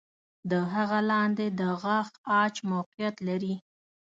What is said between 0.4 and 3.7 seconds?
د هغه لاندې د غاښ عاج موقعیت لري.